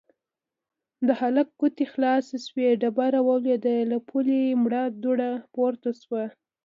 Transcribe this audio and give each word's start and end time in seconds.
د 1.07 1.09
هلک 1.19 1.47
ګوتې 1.59 1.85
خلاصې 1.93 2.37
شوې، 2.45 2.69
ډبره 2.81 3.19
ولوېده، 3.27 3.75
له 3.91 3.97
پولې 4.09 4.39
مړه 4.63 4.83
دوړه 5.03 5.31
پورته 5.53 5.89
شوه. 6.01 6.23